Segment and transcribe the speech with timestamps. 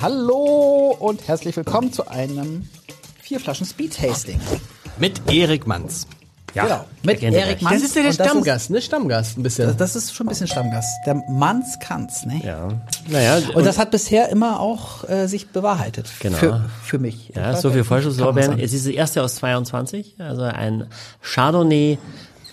[0.00, 2.68] Hallo und herzlich willkommen zu einem
[3.20, 4.40] vier Flaschen Speed Tasting.
[4.96, 6.06] Mit Erik Manz.
[6.54, 6.84] Ja, genau.
[7.02, 7.82] Mit Erik Manz.
[7.82, 8.80] Das ist ja der Und Stammgast, ne?
[8.80, 9.66] Stammgast ein bisschen.
[9.66, 10.88] Das, das ist schon ein bisschen Stammgast.
[11.04, 12.40] Der Manns kann's, ne?
[12.44, 12.68] Ja.
[13.08, 16.08] Naja, Und das hat bisher immer auch äh, sich bewahrheitet.
[16.20, 16.36] Genau.
[16.36, 17.32] Für, für mich.
[17.34, 18.60] ja, so viel Vorschusslorbeeren.
[18.60, 20.86] Es ist das erste aus 22, also ein
[21.22, 21.98] Chardonnay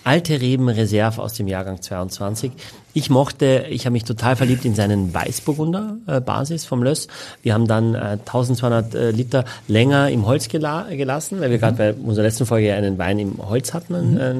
[0.06, 2.52] Alte Reben Reserve aus dem Jahrgang 22.
[2.94, 7.08] Ich mochte, ich habe mich total verliebt in seinen Weißburgunder äh, Basis vom Löss.
[7.42, 11.76] Wir haben dann äh, 1200 äh, Liter länger im Holz gela gelassen, weil wir gerade
[11.76, 14.34] bei unserer letzten Folge einen Wein im Holz hatten, äh,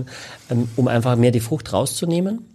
[0.51, 2.47] ähm, um einfach mehr die Frucht rauszunehmen.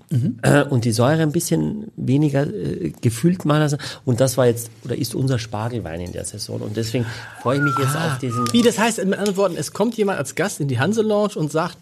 [0.41, 3.77] Äh, und die Säure ein bisschen weniger äh, gefühlt machen lassen.
[4.05, 6.61] Und das war jetzt, oder ist unser Spargelwein in der Saison.
[6.61, 7.05] Und deswegen
[7.41, 8.51] freue ich mich jetzt auf diesen.
[8.53, 11.35] Wie das heißt, mit anderen Worten, es kommt jemand als Gast in die Hanse Lounge
[11.35, 11.77] und sagt,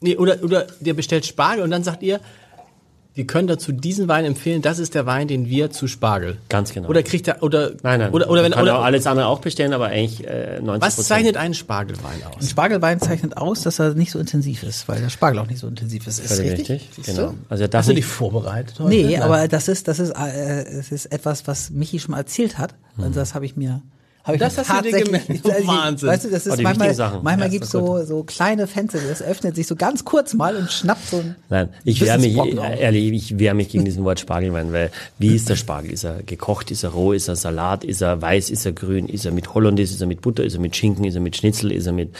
[0.00, 2.20] nee, oder, oder der bestellt Spargel und dann sagt ihr,
[3.16, 6.36] wir können dazu diesen Wein empfehlen, das ist der Wein, den wir zu Spargel.
[6.50, 6.88] Ganz genau.
[6.88, 8.12] Oder kriegt er, oder, Nein, nein.
[8.12, 11.06] oder, oder wenn, kann auch oder, alles andere auch bestellen, aber eigentlich äh, 90 was
[11.06, 12.50] zeichnet einen Spargelwein Ein aus?
[12.50, 15.66] Spargelwein zeichnet aus, dass er nicht so intensiv ist, weil der Spargel auch nicht so
[15.66, 16.18] intensiv ist.
[16.18, 16.70] Ist Völlig richtig?
[16.70, 17.06] richtig.
[17.06, 17.32] Genau.
[17.48, 18.90] Also er darf Hast du dich nicht, vorbereitet heute?
[18.90, 19.22] Nee, Nein.
[19.22, 22.74] aber das ist, das ist, äh, es ist etwas, was Michi schon mal erzählt hat.
[22.98, 23.80] Und das habe ich mir,
[24.26, 25.30] habe ich Das hast du dir gemerkt?
[25.44, 26.08] Oh, Wahnsinn.
[26.08, 27.20] Weißt du, das Oh, ist manchmal, Sachen.
[27.22, 30.34] manchmal Ja, gibt's ist doch so, so kleine Fenster, das öffnet sich so ganz kurz
[30.34, 33.84] mal und schnappt so ein, nein, ich wehre mich, äh, ehrlich, ich wehre mich gegen
[33.84, 35.90] diesen Wort Spargelwein, weil wie ist der Spargel?
[35.92, 36.70] Ist er gekocht?
[36.70, 37.12] Ist er roh?
[37.12, 37.84] Ist er Salat?
[37.84, 38.50] Ist er weiß?
[38.50, 39.06] Ist er grün?
[39.08, 39.94] Ist er mit Hollandaise?
[39.94, 40.44] Ist er mit Butter?
[40.44, 41.04] Ist er mit Schinken?
[41.04, 41.70] Ist er mit Schnitzel?
[41.72, 42.10] Ist er mit,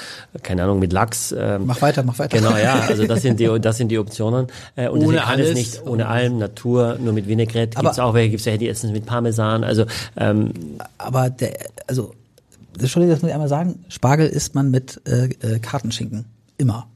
[0.43, 1.35] keine Ahnung, mit Lachs?
[1.37, 2.39] Ähm, mach weiter, mach weiter.
[2.39, 4.47] Genau, ja, also das sind die, das sind die Optionen.
[4.77, 5.55] Äh, und Ohne es alles.
[5.55, 7.77] nicht ohne allem, Natur, nur mit Vinaigrette.
[7.79, 9.65] Aber- Gibt's auch welche, gibt's welche, die essen es mit Parmesan.
[9.65, 10.53] Also ähm,
[10.98, 11.95] Aber der, also,
[12.81, 16.27] Entschuldigung, das muss ich einmal sagen, Spargel isst man mit äh, äh, Kartenschinken.
[16.59, 16.89] Immer.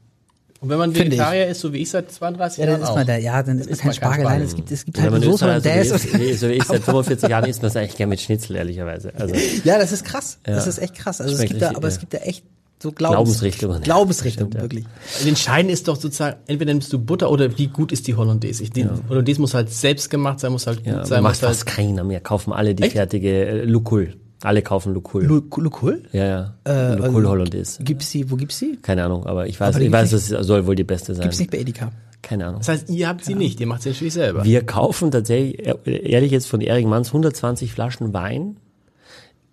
[0.59, 0.93] Und wenn man.
[0.95, 2.95] Vegetarier ist, so wie ich seit 32 Ja, dann Jahren ist auch.
[2.95, 4.23] man der, ja, dann ist man kein Spargel.
[4.25, 6.11] Nein, es gibt, es gibt wenn halt man Soße und der so ist.
[6.39, 9.11] so wie ich seit 45 Jahren isst man es eigentlich gerne mit Schnitzel, ehrlicherweise.
[9.17, 10.37] Also Ja, das ist krass.
[10.43, 10.69] Das Ja.
[10.69, 11.19] ist echt krass.
[11.19, 11.99] Also es gibt da, aber es ja.
[12.01, 12.43] gibt da echt
[12.81, 13.81] so Glaubens Glaubensrichtungen.
[13.81, 14.61] Glaubensrichtungen, ja.
[14.61, 14.85] wirklich.
[15.25, 18.63] Entscheidend ist doch sozusagen, entweder nimmst du Butter oder wie gut ist die Hollandaise.
[18.63, 21.21] Ich, die Hollandaise muss halt selbst gemacht sein, muss halt gut ja, sein.
[21.21, 22.21] macht Muss halt, fast keiner mehr.
[22.21, 22.93] Kaufen alle die Echt?
[22.93, 24.15] fertige äh, Lukul.
[24.43, 25.23] Alle kaufen Lukul.
[25.23, 26.03] Lu- Lukul?
[26.11, 26.53] ja, ja.
[26.65, 27.83] Äh, Lukul also- Hollandaise.
[27.83, 28.77] Gibt's die, wo gibt's die?
[28.81, 31.23] Keine Ahnung, aber ich weiß, Aber ich weiß, das soll wohl die beste sein.
[31.23, 31.91] Gibt's nicht bei Edeka.
[32.23, 32.59] Keine Ahnung.
[32.59, 34.43] das heißt, ihr habt sie nicht, ihr macht sie natürlich selber.
[34.43, 35.75] Wir kaufen tatsächlich, äh,
[36.11, 38.57] ehrlich jetzt von Erik Manns, 120 Flaschen Wein,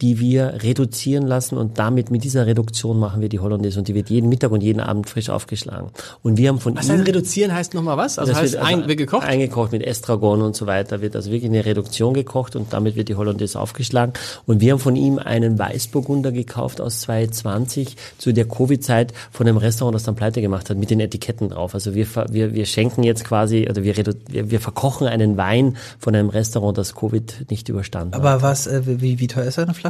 [0.00, 3.94] die wir reduzieren lassen und damit mit dieser Reduktion machen wir die Hollandaise und die
[3.94, 5.90] wird jeden Mittag und jeden Abend frisch aufgeschlagen.
[6.22, 8.18] Und wir haben von Was ihm heißt reduzieren heißt nochmal was?
[8.18, 9.26] Also das heißt wird ein, wird gekocht?
[9.26, 13.08] Eingekocht mit Estragon und so weiter, wird also wirklich eine Reduktion gekocht und damit wird
[13.08, 14.12] die Hollandaise aufgeschlagen.
[14.46, 19.56] Und wir haben von ihm einen Weißburgunder gekauft aus 2020 zu der Covid-Zeit von einem
[19.56, 21.74] Restaurant, das dann pleite gemacht hat, mit den Etiketten drauf.
[21.74, 25.76] Also wir, wir, wir schenken jetzt quasi, oder wir, redu- wir, wir verkochen einen Wein
[25.98, 28.20] von einem Restaurant, das Covid nicht überstanden hat.
[28.20, 29.87] Aber was, äh, wie, wie teuer ist eine Flasche?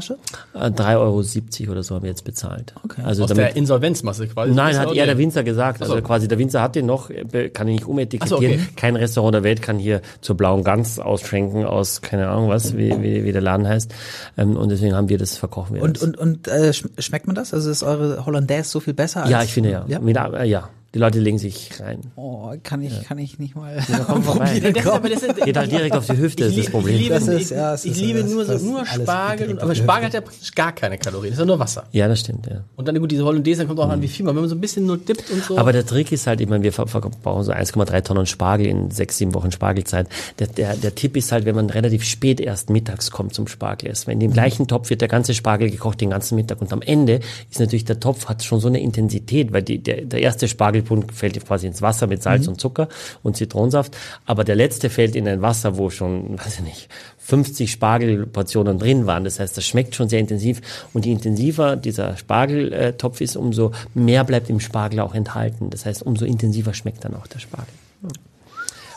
[0.54, 2.74] Äh, 3,70 Euro oder so haben wir jetzt bezahlt.
[2.84, 3.02] Okay.
[3.04, 4.52] Also Aus damit, der Insolvenzmasse quasi.
[4.52, 5.82] Nein, hat er auch der Winzer gesagt.
[5.82, 6.02] Also so.
[6.02, 8.40] quasi der Winzer hat den noch, äh, kann ihn nicht umetikettieren.
[8.40, 8.60] So, okay.
[8.76, 12.90] Kein Restaurant der Welt kann hier zur blauen Gans ausschenken aus, keine Ahnung was, wie,
[13.02, 13.92] wie, wie der Laden heißt.
[14.36, 16.02] Ähm, und deswegen haben wir das, verkochen wir Und, das.
[16.04, 17.52] und, und äh, schm- schmeckt man das?
[17.54, 19.22] Also ist eure Hollandaise so viel besser?
[19.22, 19.84] Als, ja, ich finde ja.
[19.88, 19.98] Ja?
[20.00, 20.68] Mit, äh, ja.
[20.94, 22.00] Die Leute legen sich rein.
[22.16, 23.76] Oh, kann ich, kann ich nicht mal
[24.06, 24.58] komm vorbei.
[24.58, 26.96] Das ist aber, das ist, Geht halt direkt auf die Hüfte, ist das Ich Problem.
[26.96, 29.74] liebe, Das ist- ich, ja, ich ist- liebe nur, so, das nur Spargel, und, aber
[29.74, 31.84] Spargel hat ja praktisch gar keine Kalorien, das ist ja nur Wasser.
[31.92, 32.64] Ja, das stimmt, ja.
[32.76, 34.56] Und dann gut, diese Hollandaise, dann kommt auch an, wie viel man, wenn man so
[34.56, 35.58] ein bisschen nur dippt und so.
[35.58, 38.90] Aber der Trick ist halt, ich meine, wir ver- verbrauchen so 1,3 Tonnen Spargel in
[38.90, 40.08] sechs, sieben Wochen Spargelzeit.
[40.38, 43.90] Der, der, der Tipp ist halt, wenn man relativ spät erst mittags kommt zum Spargel
[43.90, 44.10] essen.
[44.10, 46.62] In dem gleichen Topf wird der ganze Spargel gekocht den ganzen Mittag.
[46.62, 50.06] Und am Ende ist natürlich der Topf hat schon so eine Intensität, weil die, der,
[50.06, 50.48] der erste
[50.78, 52.88] Spargelpunkt fällt quasi ins Wasser mit Salz und Zucker
[53.22, 53.96] und Zitronensaft.
[54.26, 59.06] Aber der letzte fällt in ein Wasser, wo schon, weiß ich nicht, 50 Spargelportionen drin
[59.06, 59.24] waren.
[59.24, 60.60] Das heißt, das schmeckt schon sehr intensiv.
[60.94, 65.70] Und je intensiver dieser Spargeltopf ist, umso mehr bleibt im Spargel auch enthalten.
[65.70, 67.72] Das heißt, umso intensiver schmeckt dann auch der Spargel.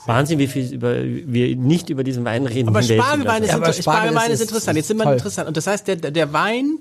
[0.08, 2.70] Wahnsinn, wie viel über, wir nicht über diesen Wein reden.
[2.70, 4.78] aber Spargelwein ist, Ja, aber Spargel Spargelwein ist- ist, interessant.
[4.78, 5.14] Jetzt sind wir toll.
[5.14, 5.48] interessant.
[5.48, 6.80] Und das heißt, der, der Wein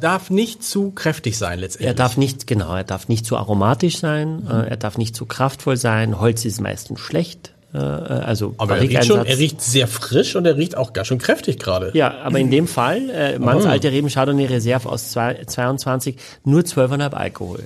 [0.00, 1.88] darf nicht zu kräftig sein letztendlich.
[1.88, 5.26] Er darf nicht, genau, er darf nicht zu aromatisch sein, äh, er darf nicht zu
[5.26, 6.20] kraftvoll sein.
[6.20, 7.52] Holz ist meistens schlecht.
[7.74, 11.08] Äh, also aber er riecht, schon, er riecht sehr frisch und er riecht auch ganz
[11.08, 11.90] schön kräftig gerade.
[11.92, 16.62] Ja, aber in dem Fall, äh, Manns alte Reben Chardonnay Reserve aus zwei- 22, nur
[16.62, 17.64] 12,5 Alkohol.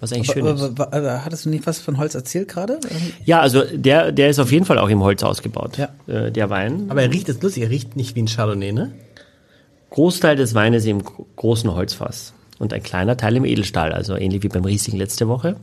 [0.00, 0.62] Was eigentlich schön ist.
[0.62, 2.80] Aber, aber, aber hattest du nicht was von Holz erzählt gerade?
[3.26, 5.90] Ja, also der, der ist auf jeden Fall auch im Holz ausgebaut, Ja.
[6.06, 6.86] äh, der Wein.
[6.88, 8.92] Aber er riecht, das ist lustig, er riecht nicht wie ein Chardonnay, ne?
[9.96, 14.42] Großteil des Weines im gro- großen Holzfass und ein kleiner Teil im Edelstahl, also ähnlich
[14.42, 15.56] wie beim Riesling letzte Woche.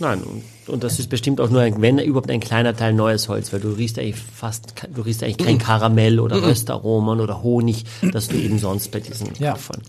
[0.00, 3.30] Nein, und und das ist bestimmt auch nur, ein, wenn überhaupt ein kleiner Teil neues
[3.30, 7.84] Holz, weil du riechst eigentlich fast, du riechst eigentlich kein Karamell oder Röstaromen oder Honig,
[8.12, 9.52] das du eben sonst bei diesen Ja.
[9.52, 9.80] Kopfern.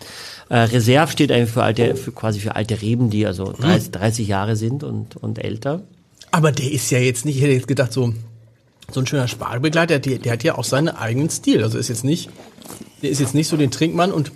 [0.47, 4.27] Äh, Reserve steht eigentlich für alte, für quasi für alte Reben, die also 30, 30
[4.29, 5.81] Jahre sind und, und älter.
[6.31, 8.13] Aber der ist ja jetzt nicht, ich hätte jetzt gedacht, so,
[8.93, 11.63] so ein schöner Spargelbegleiter, der, der hat ja auch seinen eigenen Stil.
[11.63, 12.29] Also ist jetzt nicht,
[13.01, 14.31] der ist jetzt nicht so den Trinkmann und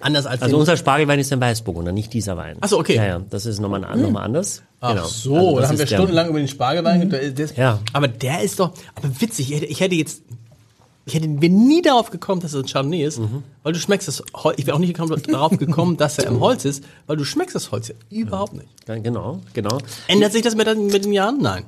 [0.00, 2.56] anders als Also unser Spargelwein ist ein Weißburgunder, nicht dieser Wein.
[2.60, 2.96] Ach so, okay.
[2.96, 4.62] Ja, ja, das ist nochmal, an- nochmal anders.
[4.80, 5.06] Ach Genau.
[5.06, 7.08] so, Also da das haben wir stundenlang über den Spargelwein.
[7.08, 7.78] der ist- Ja.
[7.92, 10.22] Aber der ist doch, aber witzig, ich hätte, ich hätte jetzt,
[11.06, 13.42] ich hätte bin nie darauf gekommen, dass es ein Chardonnay ist, Mhm.
[13.62, 16.40] weil du schmeckst das Holz, ich wäre auch nicht gekommen- darauf gekommen, dass er im
[16.40, 18.68] Holz ist, weil du schmeckst das Holz ja überhaupt nicht.
[18.88, 19.78] Ja, genau, genau.
[20.08, 21.38] Ändert sich das mit, mit den Jahren?
[21.40, 21.64] Nein.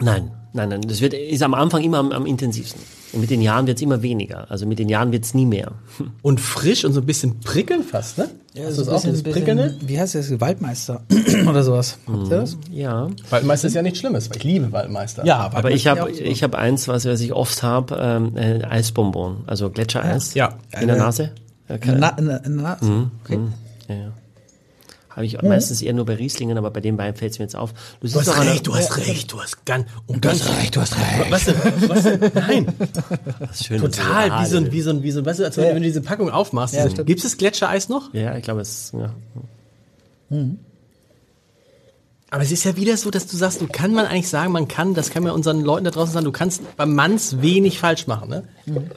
[0.00, 0.80] Nein, nein, nein.
[0.82, 2.80] Das wird, ist am Anfang immer am, am intensivsten.
[3.12, 4.50] Und mit den Jahren wird es immer weniger.
[4.50, 5.72] Also mit den Jahren wird es nie mehr.
[6.22, 8.28] Und frisch und so ein bisschen prickeln fast, ne?
[8.58, 9.76] Hast du das auch, dieses Prickelnde?
[9.86, 10.40] wie heißt das?
[10.40, 11.02] Waldmeister
[11.48, 11.98] oder sowas.
[12.06, 12.56] Habt ihr das?
[12.70, 13.08] Ja.
[13.30, 15.24] Waldmeister ist ja nichts Schlimmes, weil ich liebe Waldmeister.
[15.54, 16.22] Aber ich habe ja so.
[16.22, 20.34] ich hab eins, was, was ich oft habe, ähm, äh, Eisbonbon, also Gletschereis.
[20.34, 20.54] Ja.
[20.80, 21.32] In der Nase.
[21.68, 23.10] Ja, In der Na- der- in der Nase.
[23.24, 23.38] Okay.
[23.88, 24.12] ja, ja.
[25.16, 27.56] Habe ich meistens eher nur bei Rieslingen, aber bei dem Wein fällt es mir jetzt
[27.56, 27.72] auf.
[28.00, 30.76] Du siehst hast recht, du hast recht, du hast ganz, und Du ganz hast recht,
[30.76, 31.30] du hast recht.
[31.30, 31.54] Was denn,
[31.88, 32.30] was denn?
[32.34, 32.66] Nein,
[33.40, 35.40] Das ist schön, total, du- wie so ein, wie so ein, wie so ein, weißt
[35.40, 36.74] du, als wenn du diese Packung aufmachst.
[36.74, 36.86] Ja.
[36.86, 38.12] Gibt es Gletschereis noch?
[38.14, 39.14] Ja, ich glaube, es, ja.
[42.30, 44.66] Aber es ist ja wieder so, dass du sagst, du kann man eigentlich sagen, man
[44.66, 48.08] kann, das kann man unseren Leuten da draußen sagen, du kannst beim Manns wenig falsch
[48.08, 48.28] machen.
[48.28, 48.42] Ne?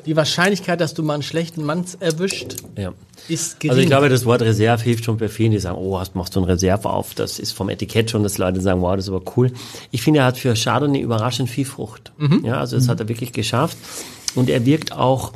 [0.07, 2.91] Die Wahrscheinlichkeit, dass du mal einen schlechten Manns erwischt, ja.
[3.27, 3.69] ist gering.
[3.69, 6.35] Also ich glaube, das Wort Reserve hilft schon bei vielen, die sagen, oh, hast, machst
[6.35, 7.13] du ein Reserve auf.
[7.13, 9.51] Das ist vom Etikett schon, dass Leute sagen, wow, das ist aber cool.
[9.91, 12.11] Ich finde, er hat für Chardonnay überraschend viel Frucht.
[12.43, 13.77] Ja, also das hat er wirklich geschafft.
[14.33, 15.33] Und er wirkt auch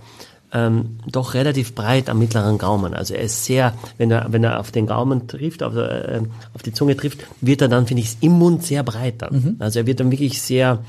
[0.53, 2.93] ähm, doch relativ breit am mittleren Gaumen.
[2.93, 6.21] Also er ist sehr, wenn er, wenn er auf den Gaumen trifft, auf, äh,
[6.53, 9.55] auf die Zunge trifft, wird er dann, finde ich, im Mund sehr breit dann.
[9.59, 10.79] Also er wird dann wirklich sehr,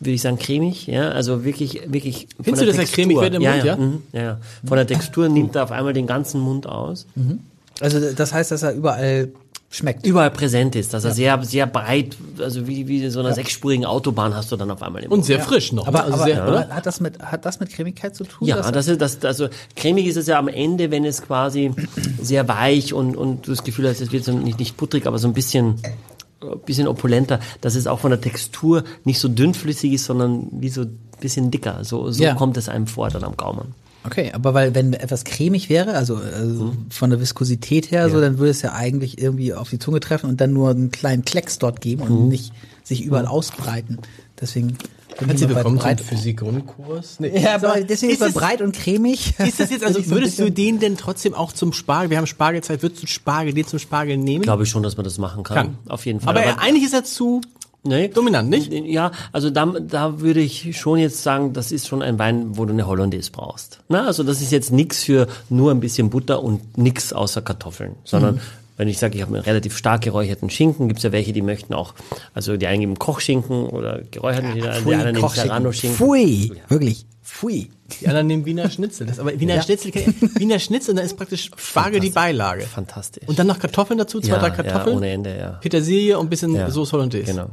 [0.00, 2.26] würde ich sagen, cremig, ja, also wirklich, wirklich.
[2.42, 3.74] Findest du, dass er cremig wird im ja, Mund, ja?
[3.74, 3.80] ja?
[3.80, 4.38] Mhm, ja, ja.
[4.64, 7.06] Von der Textur nimmt er auf einmal den ganzen Mund aus.
[7.80, 9.28] Also das heißt, dass er überall
[9.72, 10.04] schmeckt.
[10.04, 14.34] Überall präsent ist, dass er sehr, sehr breit, also wie, wie so einer sechsspurigen Autobahn
[14.34, 15.86] hast du dann auf einmal im und sehr frisch noch.
[15.86, 16.04] Aber, ne?
[16.04, 16.68] also aber, sehr, aber oder?
[16.70, 18.48] hat das mit hat das mit Cremigkeit zu tun?
[18.48, 21.72] Ja, das ist das, also cremig ist es ja am Ende, wenn es quasi
[22.20, 25.18] sehr weich und, und du das Gefühl hast, es wird so nicht, nicht butterig, aber
[25.18, 25.76] so ein bisschen,
[26.66, 30.82] bisschen opulenter, dass es auch von der Textur nicht so dünnflüssig ist, sondern wie so
[30.82, 31.84] ein bisschen dicker.
[31.84, 32.34] So, so Ja.
[32.34, 33.74] kommt es einem vor dann am Gaumen.
[34.04, 38.38] Okay, aber weil wenn etwas cremig wäre, also, also von der Viskosität her, so, dann
[38.38, 41.58] würde es ja eigentlich irgendwie auf die Zunge treffen und dann nur einen kleinen Klecks
[41.58, 42.52] dort geben und nicht
[42.82, 43.98] sich überall ausbreiten.
[44.40, 44.78] Deswegen
[45.18, 46.00] Herzlich bei willkommen zum breit.
[46.00, 47.20] Physik-Grundkurs.
[47.20, 47.38] Nee.
[47.42, 49.34] Ja, aber deswegen ist ist es- breit und cremig.
[49.38, 52.82] Ist das jetzt, also würdest du den denn trotzdem auch zum Spargel, wir haben Spargelzeit,
[52.82, 54.42] würdest du Spargel, den zum Spargel nehmen?
[54.42, 55.56] Glaube ich schon, dass man das machen kann.
[55.56, 55.78] Kann.
[55.88, 56.30] Auf jeden Fall.
[56.30, 57.42] Aber, er, eigentlich ist er zu
[57.82, 58.08] Nee.
[58.08, 58.70] dominant, nicht?
[58.72, 62.64] Ja, also da, da würde ich schon jetzt sagen, das ist schon ein Wein, wo
[62.66, 63.80] du eine Hollandaise brauchst.
[63.88, 67.96] Na, also das ist jetzt nix für nur ein bisschen Butter und nix außer Kartoffeln,
[68.04, 68.40] sondern Mhm.
[68.76, 71.72] wenn ich sage, ich habe einen relativ stark geräucherten Schinken, gibt's ja welche, die möchten
[71.72, 71.94] auch,
[72.34, 75.96] also die einen geben Kochschinken oder geräucherten, die, die anderen nehmen Serrano-Schinken.
[75.96, 77.06] Pfui, wirklich.
[77.22, 77.70] Pfui.
[78.00, 79.06] Die anderen nehmen Wiener Schnitzel.
[79.06, 79.92] Das, aber Wiener Schnitzel,
[80.36, 82.62] Wiener Schnitzel, da ist praktisch Spargel die Beilage.
[82.62, 83.26] Fantastisch.
[83.28, 85.50] Und dann noch Kartoffeln dazu, zwei, ja, drei Kartoffeln, Ja, ohne Ende, ja.
[85.60, 86.70] Petersilie und ein bisschen Ja.
[86.70, 87.26] Sauce Hollandaise.
[87.32, 87.50] Genau.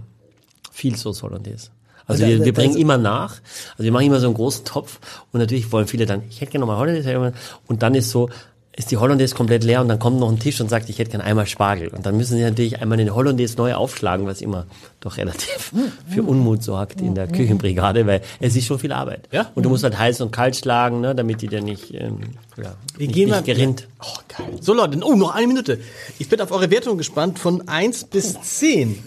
[0.78, 1.70] Viel Sauce Hollandaise.
[2.06, 3.38] Also Also, wir, wir also- bringen immer nach.
[3.72, 5.00] Also wir machen immer so einen großen Topf
[5.32, 7.34] und natürlich wollen viele dann, ich hätte gerne nochmal Hollandaise.
[7.66, 8.30] Und dann ist so,
[8.74, 11.10] ist die Hollandaise komplett leer und dann kommt noch ein Tisch und sagt, ich hätte
[11.10, 11.88] gerne einmal Spargel.
[11.88, 14.68] Und dann müssen sie natürlich einmal den Hollandaise neu aufschlagen, was immer
[15.00, 15.74] doch relativ
[16.14, 19.28] für Unmut sorgt in der Küchenbrigade, weil es ist schon viel Arbeit.
[19.32, 19.52] Ja.
[19.56, 22.20] Und du musst halt heiß und kalt schlagen, ne, damit die dir nicht, ähm,
[22.56, 23.88] ja, Wir nicht, gehen mal, nicht gerinnt.
[24.02, 24.60] Oh, geil.
[24.62, 25.80] So Leute, oh, noch eine Minute.
[26.20, 29.04] Ich bin auf eure Wertung gespannt von 1 bis 10.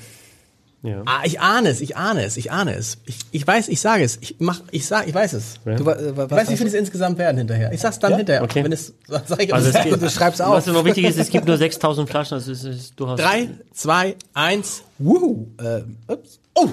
[0.82, 1.02] Ja.
[1.04, 2.96] Ah, ich ahne es, ich ahne es, ich ahne es.
[3.04, 4.16] Ich, ich weiß, ich sage es.
[4.22, 5.56] Ich mach, ich sag, ich weiß es.
[5.64, 7.70] Du, wa- äh, wa- Ich weiß, wie viel es insgesamt werden hinterher.
[7.72, 8.42] Ich sag's dann hinterher.
[8.42, 8.64] Okay.
[8.64, 8.94] Wenn es,
[9.26, 10.54] sag ich Also es geht, Du schreibst auf.
[10.54, 13.20] Was noch wichtig ist, es gibt nur 6000 Flaschen, also es ist durchaus...
[13.20, 14.82] Drei, zwei, eins.
[14.98, 15.48] Wuhu.
[15.62, 16.38] Äh, ups.
[16.54, 16.68] Oh!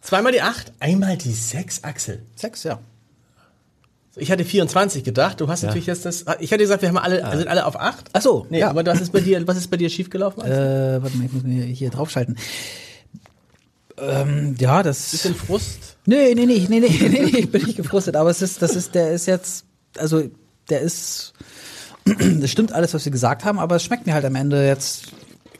[0.00, 2.22] Zweimal die acht, einmal die sechs, Axel.
[2.34, 2.80] Sechs, ja.
[4.16, 5.40] Ich hatte 24 gedacht.
[5.40, 6.24] Du hast natürlich jetzt das.
[6.40, 8.06] Ich hatte gesagt, wir haben alle, sind alle auf acht.
[8.14, 8.70] Ach so, Nee, ja.
[8.70, 10.42] aber was ist bei dir, was ist bei dir schiefgelaufen?
[10.44, 12.36] Äh, warte mal, ich muss mir hier draufschalten.
[14.00, 15.10] Ähm, ja, das.
[15.10, 15.96] Bisschen Frust.
[16.06, 18.74] Nee, nee, nee, nee, nee, nee, nee, ich bin nicht gefrustet, aber es ist, das
[18.76, 19.64] ist, der ist jetzt,
[19.96, 20.22] also,
[20.70, 21.32] der ist,
[22.04, 25.08] das stimmt alles, was wir gesagt haben, aber es schmeckt mir halt am Ende jetzt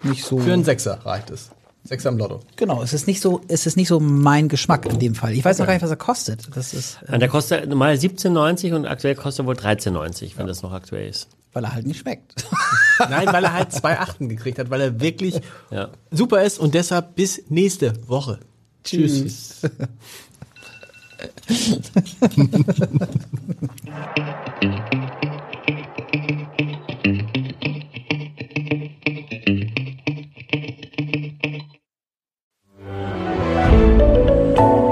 [0.02, 0.38] nicht so.
[0.38, 1.50] Für einen Sechser reicht es.
[1.85, 2.40] Sechser im Lotto.
[2.57, 5.33] genau, es ist nicht so, es ist nicht so mein Geschmack in dem Fall.
[5.33, 6.49] Ich weiß noch gar nicht, was er kostet.
[6.54, 10.47] Das ist, äh, Ja, Der kostet normal 17,90 und aktuell kostet er wohl 13,90, wenn
[10.47, 11.28] das noch aktuell ist.
[11.52, 12.35] Weil er halt nicht schmeckt.
[12.99, 15.40] Nein, weil er halt zwei Achten gekriegt hat, weil er wirklich
[15.71, 15.90] Ja.
[16.11, 18.38] super ist und deshalb bis nächste Woche.
[18.85, 19.61] Tschüss.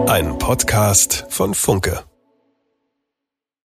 [0.08, 2.02] Ein Podcast von Funke.